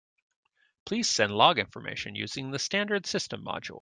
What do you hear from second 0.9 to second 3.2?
send log information using the standard